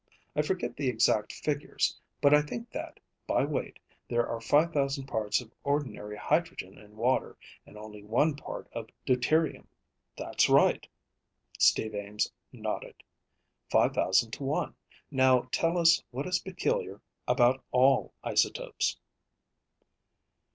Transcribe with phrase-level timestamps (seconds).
[0.35, 3.77] I forget the exact figures, but I think that, by weight,
[4.09, 8.89] there are five thousand parts of ordinary hydrogen in water and only one part of
[9.05, 9.67] deuterium."
[10.17, 10.87] "That's right."
[11.59, 13.03] Steve Ames nodded.
[13.69, 14.73] "Five thousand to one.
[15.11, 18.97] Now tell us what is peculiar about all isotopes?"